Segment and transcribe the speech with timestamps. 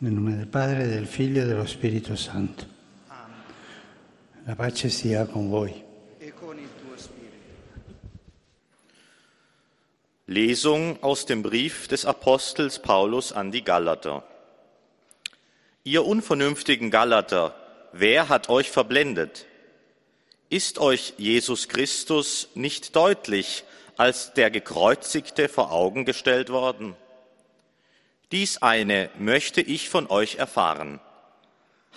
[0.00, 2.64] Nel nome del Padre, del Figlio e dello Spirito Santo.
[4.44, 5.74] La pace sia con voi.
[6.18, 7.34] e con il tuo spirito.
[10.26, 14.22] Lesung aus dem Brief des Apostels Paulus an die Galater.
[15.82, 17.56] Ihr unvernünftigen Galater,
[17.90, 19.46] wer hat euch verblendet?
[20.48, 23.64] Ist euch Jesus Christus nicht deutlich
[23.96, 26.94] als der Gekreuzigte vor Augen gestellt worden?
[28.30, 31.00] Dies eine möchte ich von euch erfahren.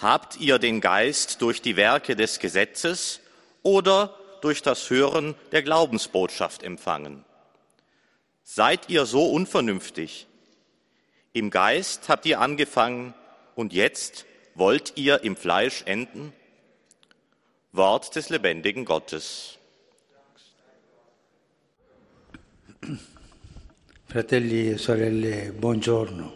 [0.02, 3.20] Habt ihr den Geist durch die Werke des Gesetzes
[3.64, 7.26] oder durch das Hören der Glaubensbotschaft empfangen?
[8.44, 10.28] Seid ihr so unvernünftig?
[11.34, 13.14] Im Geist habt ihr angefangen
[13.56, 14.26] und jetzt
[14.56, 16.34] wollt ihr im Fleisch enden?
[17.74, 19.58] Wort des lebendigen Gottes.
[24.12, 26.34] Fratelli e sorelle, buongiorno.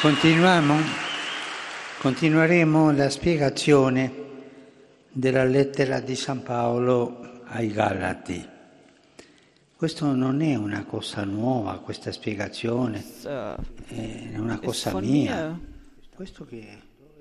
[0.00, 0.76] Continuiamo,
[2.00, 4.12] continueremo la spiegazione
[5.12, 8.44] della lettera di San Paolo ai Galati.
[9.76, 13.54] Questo non è una cosa nuova, questa spiegazione, äh,
[14.32, 15.56] è una cosa mia.
[16.12, 16.78] Questo che è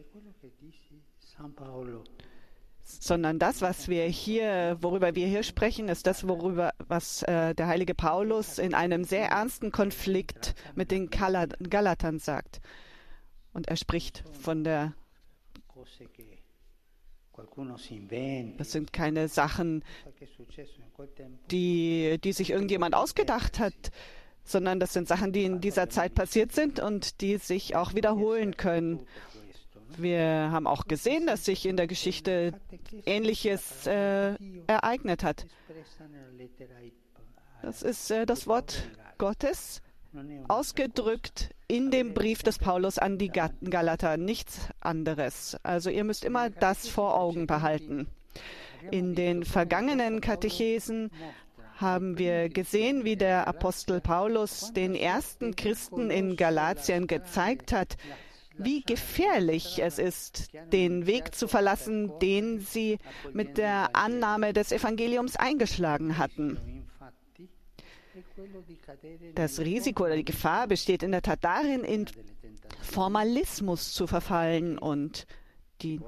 [0.09, 2.17] quello che dice San Paolo
[2.88, 7.67] sondern das, was wir hier, worüber wir hier sprechen, ist das, worüber was äh, der
[7.67, 12.61] heilige Paulus in einem sehr ernsten Konflikt mit den Gala- Galatern sagt.
[13.53, 14.93] Und er spricht von der,
[18.58, 19.83] das sind keine Sachen,
[21.52, 23.73] die, die sich irgendjemand ausgedacht hat,
[24.43, 28.55] sondern das sind Sachen, die in dieser Zeit passiert sind und die sich auch wiederholen
[28.58, 29.05] können.
[29.95, 32.53] Wir haben auch gesehen, dass sich in der Geschichte
[33.05, 34.35] Ähnliches äh,
[34.67, 35.45] ereignet hat.
[37.61, 39.81] Das ist äh, das Wort Gottes,
[40.47, 45.58] ausgedrückt in dem Brief des Paulus an die Ga- Galater, nichts anderes.
[45.64, 48.08] Also ihr müsst immer das vor Augen behalten.
[48.92, 51.11] In den vergangenen Katechesen
[51.76, 57.97] haben wir gesehen, wie der Apostel Paulus den ersten Christen in Galatien gezeigt hat,
[58.58, 62.98] wie gefährlich es ist, den Weg zu verlassen, den sie
[63.34, 66.88] mit der Annahme des Evangeliums eingeschlagen hatten.
[69.36, 72.06] Das Risiko oder die Gefahr besteht in der Tat darin, in
[72.82, 75.28] Formalismus zu verfallen und
[75.82, 76.00] die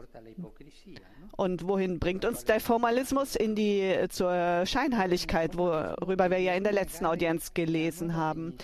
[1.40, 6.74] und wohin bringt uns der Formalismus in die zur Scheinheiligkeit, worüber wir ja in der
[6.74, 8.56] letzten Audienz gelesen haben.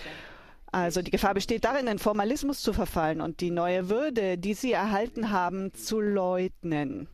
[0.76, 4.72] Also die Gefahr besteht darin, in Formalismus zu verfallen und die neue Würde, die sie
[4.72, 7.08] erhalten haben, zu leugnen.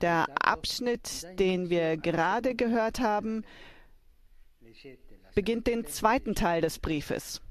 [0.00, 3.44] Der Abschnitt, den wir gerade gehört haben,
[5.34, 7.42] beginnt den zweiten Teil des Briefes.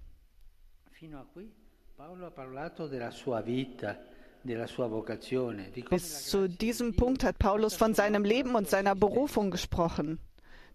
[5.92, 10.20] Bis zu diesem Punkt hat Paulus von seinem Leben und seiner Berufung gesprochen.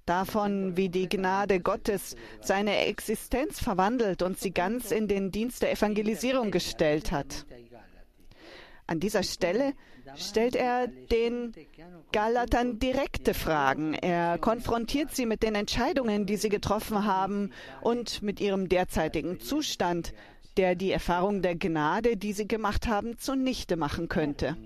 [0.06, 5.72] Davon, wie die Gnade Gottes seine Existenz verwandelt und sie ganz in den Dienst der
[5.72, 7.47] Evangelisierung gestellt hat.
[8.87, 9.72] An dieser Stelle
[10.16, 11.54] stellt er den
[12.12, 13.94] Galatern direkte Fragen.
[13.94, 17.50] Er konfrontiert sie mit den Entscheidungen, die sie getroffen haben
[17.81, 20.12] und mit ihrem derzeitigen Zustand,
[20.59, 24.56] der die Erfahrung der Gnade, die sie gemacht haben, zunichte machen könnte.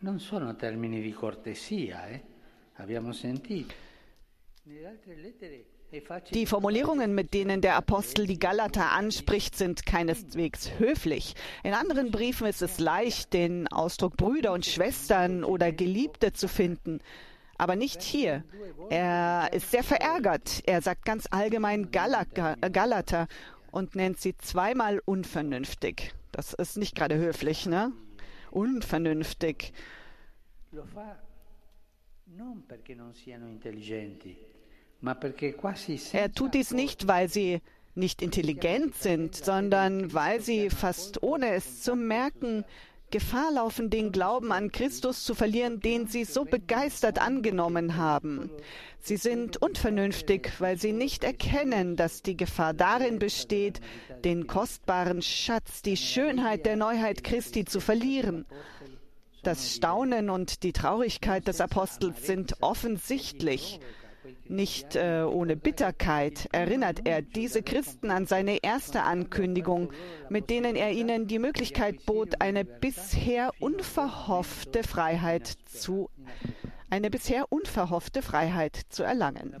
[0.00, 2.22] Non sono termini di cortesia, eh?
[2.74, 3.74] abbiamo sentito.
[6.32, 11.34] Die Formulierungen, mit denen der Apostel die Galater anspricht, sind keineswegs höflich.
[11.62, 17.00] In anderen Briefen ist es leicht, den Ausdruck Brüder und Schwestern oder Geliebte zu finden.
[17.56, 18.44] Aber nicht hier.
[18.90, 20.62] Er ist sehr verärgert.
[20.66, 23.26] Er sagt ganz allgemein äh, Galater
[23.70, 26.12] und nennt sie zweimal unvernünftig.
[26.32, 27.92] Das ist nicht gerade höflich, ne?
[28.50, 29.72] Unvernünftig.
[36.12, 37.60] Er tut dies nicht, weil sie
[37.94, 42.64] nicht intelligent sind, sondern weil sie fast ohne es zu merken
[43.10, 48.50] Gefahr laufen, den Glauben an Christus zu verlieren, den sie so begeistert angenommen haben.
[49.00, 53.80] Sie sind unvernünftig, weil sie nicht erkennen, dass die Gefahr darin besteht,
[54.24, 58.44] den kostbaren Schatz, die Schönheit der Neuheit Christi zu verlieren.
[59.42, 63.80] Das Staunen und die Traurigkeit des Apostels sind offensichtlich.
[64.46, 69.92] Nicht äh, ohne Bitterkeit erinnert er diese Christen an seine erste Ankündigung,
[70.28, 76.08] mit denen er ihnen die Möglichkeit bot, eine bisher unverhoffte Freiheit zu
[76.90, 79.54] eine bisher unverhoffte Freiheit zu erlangen.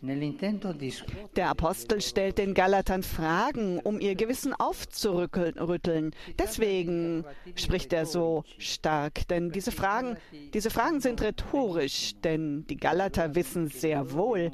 [0.00, 6.14] Der Apostel stellt den Galatern Fragen, um ihr Gewissen aufzurütteln.
[6.38, 7.24] Deswegen
[7.56, 10.16] spricht er so stark, denn diese Fragen,
[10.54, 14.52] diese Fragen sind rhetorisch, denn die Galater wissen sehr wohl,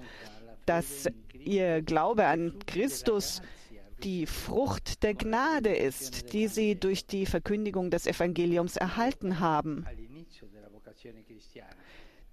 [0.64, 1.08] dass
[1.38, 3.42] ihr Glaube an Christus
[4.02, 9.86] die Frucht der Gnade ist, die sie durch die Verkündigung des Evangeliums erhalten haben.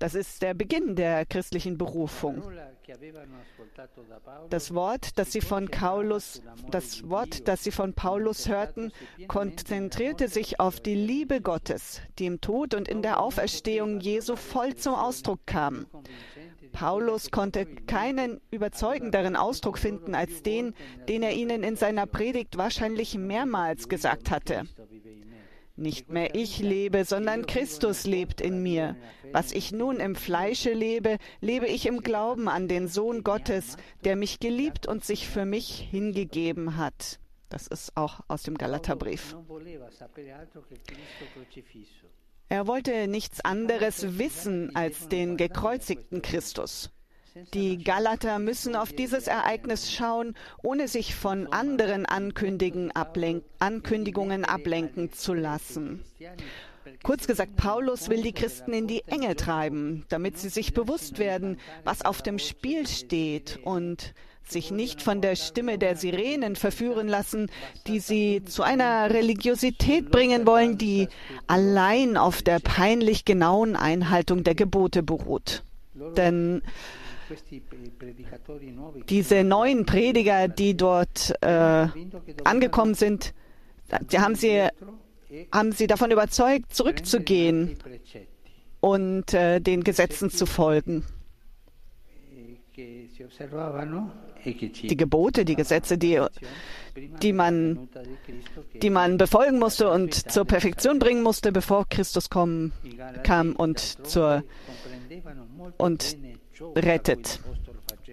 [0.02, 2.42] Das ist der Beginn der christlichen Berufung.
[4.50, 8.92] Das Wort, das sie von Paulus, das Wort, das sie von Paulus hörten,
[9.28, 14.76] konzentrierte sich auf die Liebe Gottes, die im Tod und in der Auferstehung Jesu voll
[14.76, 15.86] zum Ausdruck kam.
[16.72, 20.74] Paulus konnte keinen überzeugenderen Ausdruck finden als den,
[21.10, 24.64] den er ihnen in seiner Predigt wahrscheinlich mehrmals gesagt hatte.
[25.82, 28.96] Nicht mehr ich lebe, sondern Christus lebt in mir.
[29.34, 34.16] Was ich nun im Fleische lebe, lebe ich im Glauben an den Sohn Gottes, der
[34.16, 37.20] mich geliebt und sich für mich hingegeben hat.
[37.50, 39.36] Das ist auch aus dem Galaterbrief.
[42.50, 46.90] Er wollte nichts anderes wissen als den gekreuzigten Christus.
[47.54, 56.04] Die Galater müssen auf dieses Ereignis schauen, ohne sich von anderen Ankündigungen ablenken zu lassen.
[57.04, 61.58] Kurz gesagt, Paulus will die Christen in die Enge treiben, damit sie sich bewusst werden,
[61.84, 64.14] was auf dem Spiel steht und
[64.44, 67.50] sich nicht von der Stimme der Sirenen verführen lassen,
[67.88, 71.08] die sie zu einer Religiosität bringen wollen, die
[71.48, 75.64] allein auf der peinlich genauen Einhaltung der Gebote beruht.
[76.18, 76.62] Denn
[79.10, 81.88] diese neuen Prediger, die dort äh,
[82.44, 83.34] angekommen sind,
[84.12, 84.68] die haben sie,
[85.52, 87.78] haben sie davon überzeugt, zurückzugehen
[88.80, 91.06] und äh, den Gesetzen zu folgen.
[94.46, 96.20] Die Gebote, die Gesetze, die,
[97.22, 97.90] die, man,
[98.82, 102.72] die man befolgen musste und zur Perfektion bringen musste, bevor Christus kommen,
[103.24, 104.44] kam und, zur,
[105.78, 106.18] und
[106.76, 107.40] rettet.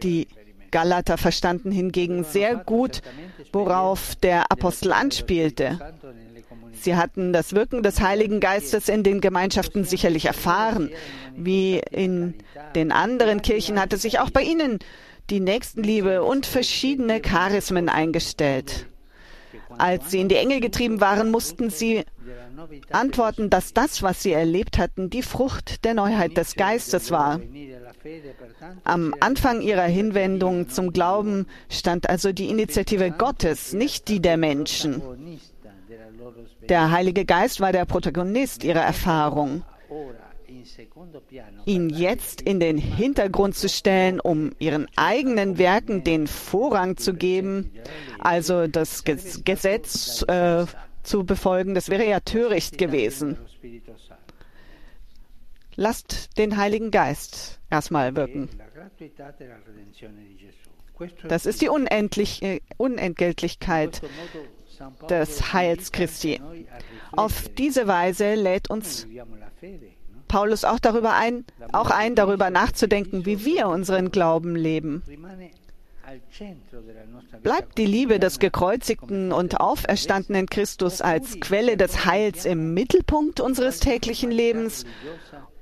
[0.03, 0.29] Die
[0.71, 3.03] Galater verstanden hingegen sehr gut,
[3.53, 5.79] worauf der Apostel anspielte.
[6.73, 10.91] Sie hatten das Wirken des Heiligen Geistes in den Gemeinschaften sicherlich erfahren.
[11.37, 12.35] Wie in
[12.75, 14.79] den anderen Kirchen hatte sich auch bei ihnen
[15.31, 18.87] die Nächstenliebe und verschiedene Charismen eingestellt.
[19.77, 22.05] Als sie in die Enge getrieben waren, mussten sie
[22.91, 27.41] antworten, dass das, was sie erlebt hatten, die Frucht der Neuheit des Geistes war.
[28.85, 35.03] Am Anfang ihrer Hinwendung zum Glauben stand also die Initiative Gottes, nicht die der Menschen.
[36.69, 39.63] Der Heilige Geist war der Protagonist ihrer Erfahrung.
[41.65, 47.73] Ihn jetzt in den Hintergrund zu stellen, um ihren eigenen Werken den Vorrang zu geben,
[48.19, 50.67] also das Gesetz äh,
[51.09, 53.39] zu befolgen, das wäre ja töricht gewesen.
[55.75, 58.49] Lasst den Heiligen Geist erstmal wirken.
[61.29, 64.03] Das ist die Unendlich äh, Unentgeltlichkeit
[65.09, 66.41] des Heils Christi.
[67.13, 69.07] Auf diese Weise lädt uns
[70.27, 75.03] Paulus auch darüber ein, auch ein, darüber nachzudenken, wie wir unseren Glauben leben.
[77.43, 83.81] Bleibt die Liebe des gekreuzigten und auferstandenen Christus als Quelle des Heils im Mittelpunkt unseres
[83.81, 84.85] täglichen Lebens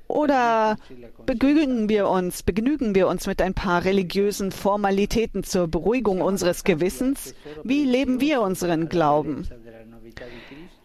[0.08, 0.76] oder
[1.24, 7.34] begnügen wir uns, begnügen wir uns mit ein paar religiösen Formalitäten zur Beruhigung unseres Gewissens?
[7.64, 9.48] Wie leben wir unseren Glauben?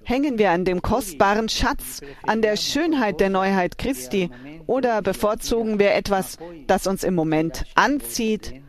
[0.03, 4.31] Hängen wir an dem kostbaren Schatz, an der Schönheit der Neuheit Christi
[4.65, 8.61] oder bevorzugen wir etwas, das uns im Moment anzieht,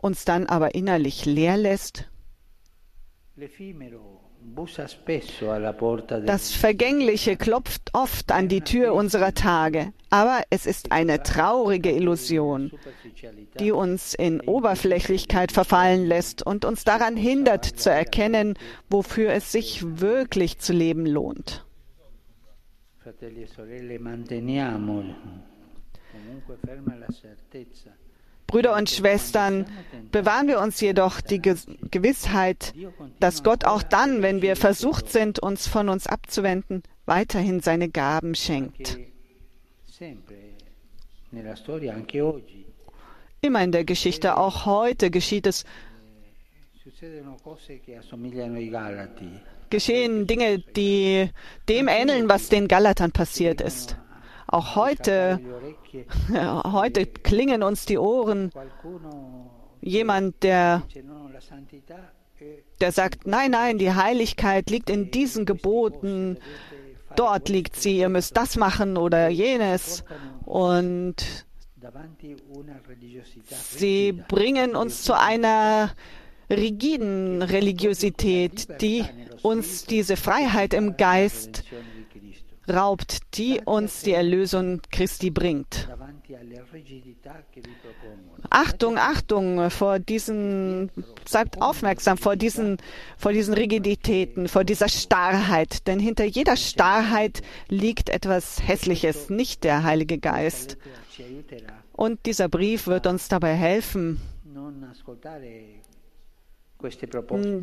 [0.00, 2.08] uns dann aber innerlich leer lässt?
[6.26, 12.72] Das Vergängliche klopft oft an die Tür unserer Tage, aber es ist eine traurige Illusion,
[13.58, 18.54] die uns in Oberflächlichkeit verfallen lässt und uns daran hindert zu erkennen,
[18.88, 21.64] wofür es sich wirklich zu leben lohnt.
[22.98, 25.04] Fratelli e sorelle, manteniamo
[26.12, 27.96] comunque ferma la certezza
[28.50, 29.66] Brüder und Schwestern,
[30.10, 32.74] bewahren wir uns jedoch die Gewissheit,
[33.20, 38.34] dass Gott auch dann, wenn wir versucht sind, uns von uns abzuwenden, weiterhin seine Gaben
[38.34, 38.98] schenkt.
[43.40, 45.64] Immer in der Geschichte, auch heute geschieht es,
[49.70, 51.30] geschehen Dinge, die
[51.68, 53.96] dem ähneln, was den Galatern passiert ist.
[54.52, 55.38] Auch heute,
[56.64, 58.50] heute klingen uns die Ohren.
[59.80, 60.82] Jemand, der,
[62.80, 66.36] der sagt, nein, nein, die Heiligkeit liegt in diesen Geboten.
[67.14, 70.02] Dort liegt sie, ihr müsst das machen oder jenes.
[70.44, 71.46] Und
[73.50, 75.92] sie bringen uns zu einer
[76.50, 79.04] rigiden Religiosität, die
[79.42, 81.62] uns diese Freiheit im Geist
[82.68, 85.88] raubt, die uns die Erlösung Christi bringt.
[88.50, 90.90] Achtung, Achtung vor diesen,
[91.26, 92.78] seid aufmerksam vor diesen,
[93.16, 99.82] vor diesen Rigiditäten, vor dieser Starrheit, denn hinter jeder Starrheit liegt etwas Hässliches, nicht der
[99.82, 100.78] Heilige Geist.
[101.92, 104.20] Und dieser Brief wird uns dabei helfen,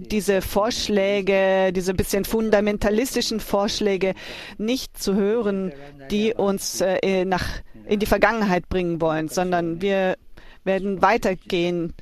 [0.09, 4.13] diese Vorschläge, diese bisschen fundamentalistischen Vorschläge
[4.57, 5.73] nicht zu hören,
[6.11, 7.45] die uns äh, nach,
[7.85, 10.17] in die Vergangenheit bringen wollen, sondern wir
[10.63, 11.93] werden weitergehen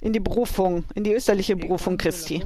[0.00, 2.44] in die Berufung, in die österliche Berufung Christi.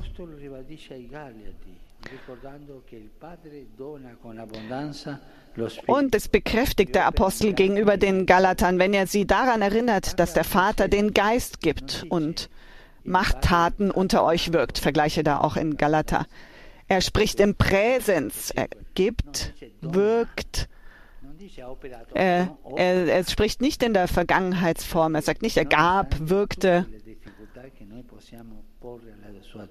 [5.86, 10.44] Und es bekräftigt der Apostel gegenüber den Galatern, wenn er sie daran erinnert, dass der
[10.44, 12.48] Vater den Geist gibt und
[13.08, 14.78] Machttaten unter euch wirkt.
[14.78, 16.26] Vergleiche da auch in Galater.
[16.86, 18.50] Er spricht im Präsens.
[18.50, 20.68] Er gibt, wirkt.
[22.14, 25.14] Er, er, er spricht nicht in der Vergangenheitsform.
[25.14, 26.86] Er sagt nicht, er gab, wirkte.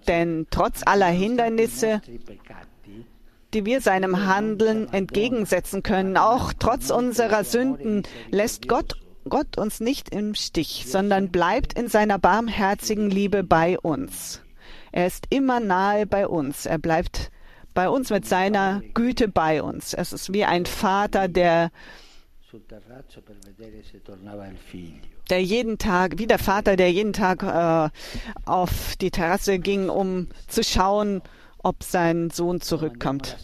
[0.08, 2.02] Denn trotz aller Hindernisse,
[3.54, 8.96] die wir seinem Handeln entgegensetzen können, auch trotz unserer Sünden, lässt Gott,
[9.30, 14.42] Gott uns nicht im Stich, sondern bleibt in seiner barmherzigen Liebe bei uns.
[14.92, 16.66] Er ist immer nahe bei uns.
[16.66, 17.32] Er bleibt
[17.74, 19.94] bei uns mit seiner Güte bei uns.
[19.94, 21.72] Es ist wie ein Vater, der,
[25.30, 27.90] der jeden Tag, wie der Vater, der jeden Tag äh,
[28.46, 31.22] auf die Terrasse ging, um zu schauen,
[31.60, 33.38] ob sein Sohn zurückkommt.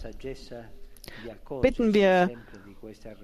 [1.61, 2.31] Bitten wir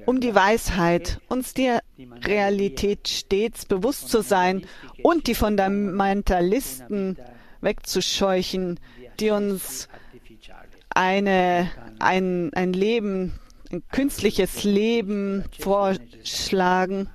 [0.06, 1.82] um die Weisheit, uns der
[2.24, 4.66] Realität stets bewusst zu sein
[5.04, 7.18] und die Fundamentalisten
[7.62, 8.80] wegzuscheuchen,
[9.20, 9.90] die uns
[10.90, 13.40] eine, ein, ein Leben,
[13.72, 17.10] ein künstliches Leben vorschlagen,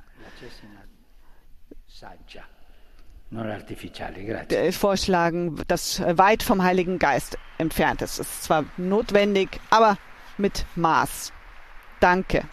[4.48, 8.20] äh, vorschlagen, das weit vom Heiligen Geist entfernt ist.
[8.20, 9.98] Es ist zwar notwendig, aber
[10.38, 11.32] mit Maß.
[12.04, 12.44] Danke.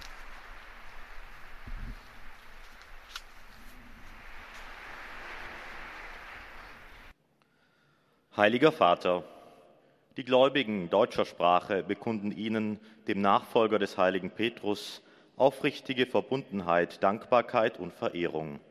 [8.38, 9.26] Heiliger Vater,
[10.16, 12.80] die Gläubigen deutscher Sprache bekunden Ihnen,
[13.10, 15.04] dem Nachfolger des heiligen Petrus,
[15.36, 18.62] aufrichtige Verbundenheit, Dankbarkeit und Verehrung.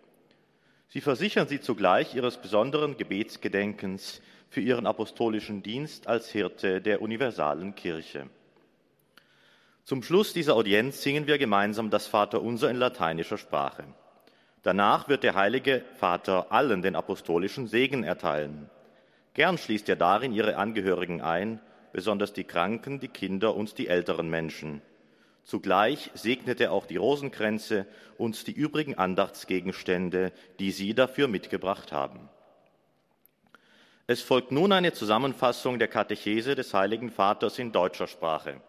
[0.88, 7.75] Sie versichern Sie zugleich Ihres besonderen Gebetsgedenkens für Ihren apostolischen Dienst als Hirte der universalen
[7.75, 8.30] Kirche.
[9.90, 13.82] Zum Schluss dieser Audienz singen wir gemeinsam das Vaterunser in lateinischer Sprache.
[14.62, 18.70] Danach wird der heilige Vater allen den apostolischen Segen erteilen.
[19.35, 21.59] Gern schließt er darin ihre Angehörigen ein,
[21.92, 24.80] besonders die Kranken, die Kinder und die älteren Menschen.
[25.42, 27.85] Zugleich segnet er auch die Rosenkränze
[28.16, 30.30] und die übrigen Andachtsgegenstände,
[30.61, 32.28] die Sie dafür mitgebracht haben.
[34.06, 38.61] Es folgt nun eine Zusammenfassung der Katechese des Heiligen Vaters in deutscher Sprache.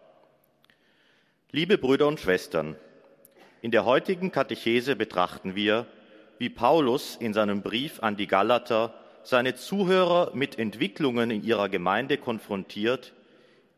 [1.54, 2.76] Liebe Brüder und Schwestern,
[3.60, 5.86] in der heutigen Katechese betrachten wir,
[6.38, 12.16] wie Paulus in seinem Brief an die Galater seine Zuhörer mit Entwicklungen in ihrer Gemeinde
[12.16, 13.12] konfrontiert,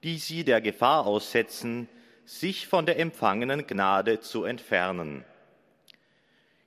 [0.05, 1.89] die sie der Gefahr aussetzen,
[2.25, 5.25] sich von der empfangenen Gnade zu entfernen.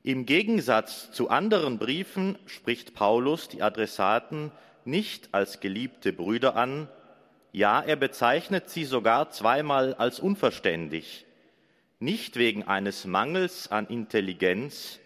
[0.04, 4.52] Im Gegensatz zu anderen Briefen spricht Paulus die Adressaten
[4.84, 6.90] nicht als geliebte Brüder an,
[7.52, 11.26] ja, er bezeichnet sie sogar zweimal als unverständig,
[12.00, 15.00] nicht wegen eines Mangels an Intelligenz,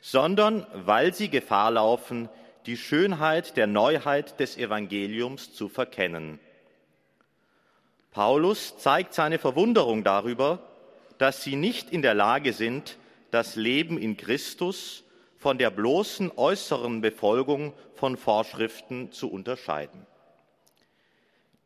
[0.00, 2.28] sondern weil sie Gefahr laufen,
[2.66, 6.38] die Schönheit der Neuheit des Evangeliums zu verkennen.
[8.10, 10.60] Paulus zeigt seine Verwunderung darüber,
[11.18, 12.96] dass sie nicht in der Lage sind,
[13.30, 15.04] das Leben in Christus
[15.36, 20.06] von der bloßen äußeren Befolgung von Vorschriften zu unterscheiden.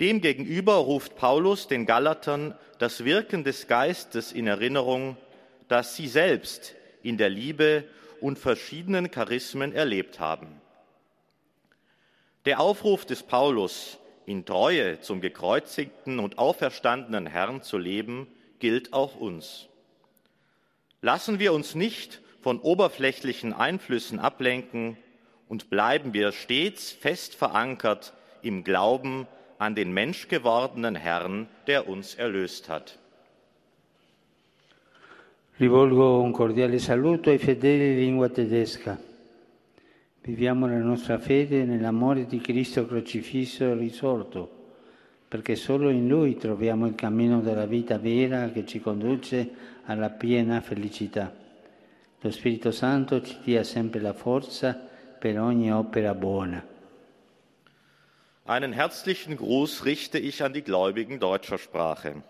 [0.02, 5.16] Demgegenüber ruft Paulus den Galatern das Wirken des Geistes in Erinnerung,
[5.68, 7.84] das sie selbst in der Liebe
[8.20, 10.60] und verschiedenen Charismen erlebt haben.
[12.46, 18.26] Der Aufruf des Paulus, in Treue zum gekreuzigten und auferstandenen Herrn zu leben,
[18.58, 19.68] gilt auch uns.
[21.00, 24.96] Lassen wir uns nicht von oberflächlichen Einflüssen ablenken
[25.48, 29.28] und bleiben wir stets fest verankert im Glauben
[29.62, 32.98] an den menschgewordenen Herrn, der uns erlöst hat.
[35.60, 38.98] Rivolgo un cordiale saluto ai fedeli di lingua tedesca.
[40.22, 44.50] Viviamo la nostra fede nell'amore di Cristo crocifisso e risorto,
[45.28, 49.48] perché solo in Lui troviamo il cammino della vita vera che ci conduce
[49.84, 51.32] alla piena felicità.
[52.20, 54.76] Lo Spirito Santo ci dia sempre la forza
[55.18, 56.71] per ogni opera buona.
[58.44, 62.24] Einen herzlichen Gruß richte ich an die Gläubigen deutscher Sprache.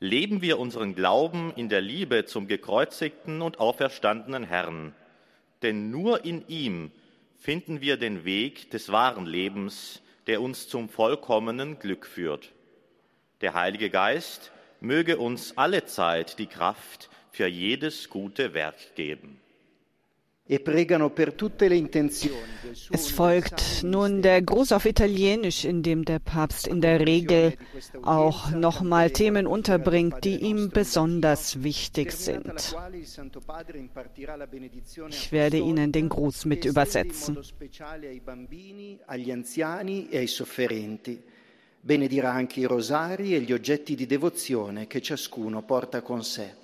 [0.00, 4.92] Leben wir unseren Glauben in der Liebe zum gekreuzigten und auferstandenen Herrn,
[5.62, 6.90] denn nur in ihm
[7.38, 12.50] finden wir den Weg des wahren Lebens, der uns zum vollkommenen Glück führt.
[13.40, 19.40] Der Heilige Geist möge uns alle Zeit die Kraft für jedes gute Werk geben.
[22.90, 27.54] Es folgt nun der Gruß auf Italienisch, in dem der Papst in der Regel
[28.02, 32.74] auch nochmal Themen unterbringt, die ihm besonders wichtig sind.
[35.08, 37.38] Ich werde Ihnen den Gruß mit übersetzen.
[41.84, 46.61] Benedirà anche i rosari e gli oggetti di devozione che ciascuno porta con sé.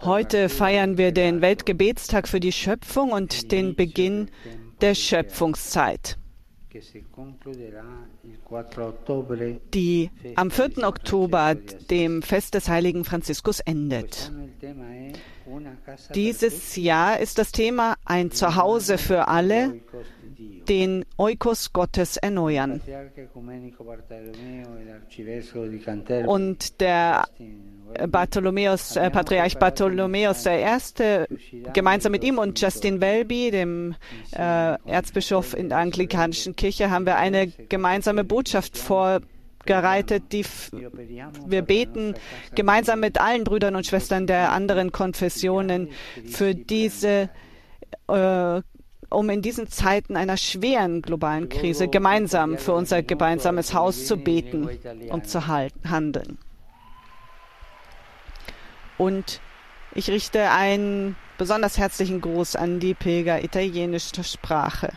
[0.00, 4.30] Heute feiern wir den Weltgebetstag für die Schöpfung und den Beginn
[4.80, 6.16] der Schöpfungszeit,
[9.74, 10.86] die am 4.
[10.86, 11.54] Oktober,
[11.90, 14.30] dem Fest des heiligen Franziskus, endet.
[16.14, 19.80] Dieses Jahr ist das Thema ein Zuhause für alle,
[20.38, 22.80] den Eukos Gottes erneuern.
[26.26, 27.28] Und der
[28.08, 31.26] Bartholomäus, äh, Patriarch Bartholomäus I.,
[31.72, 33.94] gemeinsam mit ihm und Justin Welby, dem
[34.32, 40.44] äh, Erzbischof in der anglikanischen Kirche, haben wir eine gemeinsame Botschaft vorbereitet, die
[41.46, 42.14] wir beten
[42.54, 45.88] gemeinsam mit allen Brüdern und Schwestern der anderen Konfessionen
[46.26, 47.30] für diese
[48.08, 48.60] äh,
[49.10, 54.68] um in diesen Zeiten einer schweren globalen Krise gemeinsam für unser gemeinsames Haus zu beten
[55.10, 56.38] und zu handeln.
[58.98, 59.40] Und
[59.94, 64.92] ich richte einen besonders herzlichen Gruß an die Pilger italienischer Sprache.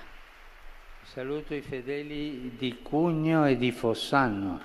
[1.13, 4.61] Saluto i fedeli di Cugno e di Fossano.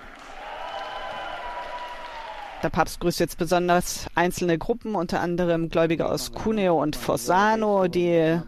[2.63, 8.39] Der Papst grüßt jetzt besonders einzelne Gruppen, unter anderem Gläubige aus Cuneo und Fossano, die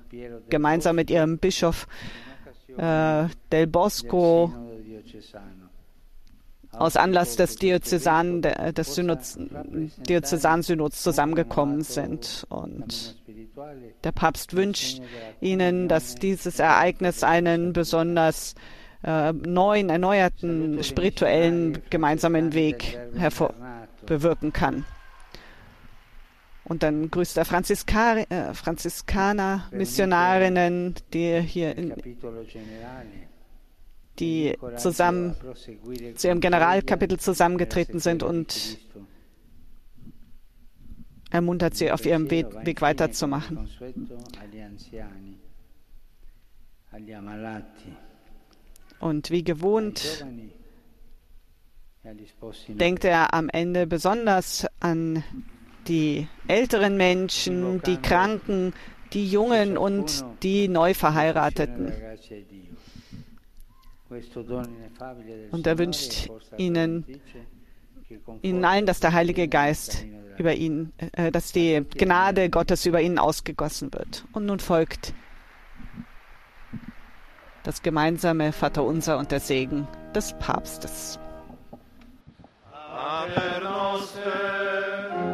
[0.49, 1.87] gemeinsam mit ihrem Bischof
[2.77, 4.51] äh, Del Bosco
[6.71, 9.37] aus Anlass des Diözesan, des Synods,
[10.07, 12.45] Diözesansynods zusammengekommen sind.
[12.49, 13.15] Und
[14.03, 15.01] der Papst wünscht
[15.39, 18.55] ihnen, dass dieses Ereignis einen besonders
[19.03, 23.53] äh, neuen, erneuerten spirituellen gemeinsamen Weg hervor
[24.09, 24.83] bewirken kann.
[26.65, 31.95] Und dann grüßt er Franziska äh, Franziskaner, Missionarinnen, die hier in,
[34.19, 35.35] die zusammen
[36.15, 38.77] zu ihrem Generalkapitel zusammengetreten sind und
[41.31, 43.67] ermuntert sie auf ihrem Weg, Weg weiterzumachen.
[48.99, 50.25] Und wie gewohnt
[52.67, 55.23] denkt er am Ende besonders an
[55.87, 58.73] die älteren Menschen, die Kranken,
[59.13, 61.93] die Jungen und die Neuverheirateten.
[65.51, 67.05] Und er wünscht ihnen,
[68.41, 70.05] ihnen allen, dass der Heilige Geist
[70.37, 74.25] über ihn, äh, dass die Gnade Gottes über ihnen ausgegossen wird.
[74.31, 75.13] Und nun folgt
[77.63, 81.19] das gemeinsame Vaterunser und der Segen des Papstes.
[82.99, 85.28] Pater noster,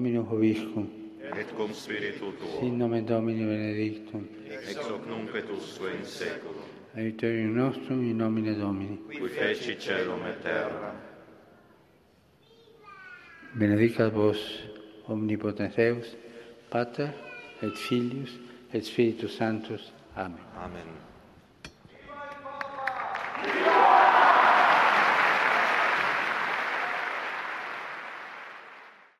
[0.00, 0.88] Dominum hoviscum.
[1.38, 2.66] Et cum spiritu tuo.
[2.66, 4.28] In nome Domini benedictum.
[4.48, 6.64] Ex hoc nunc et usque in seculum.
[6.96, 8.98] Aiuterium nostrum in nomine Domini.
[9.08, 10.94] Qui feci celum et terra.
[13.52, 14.38] Benedicat vos
[15.06, 16.16] omnipotens Deus,
[16.70, 17.12] Pater
[17.60, 18.38] et Filius
[18.72, 19.92] et Spiritus Sanctus.
[20.16, 20.40] Amen.
[20.56, 21.09] Amen.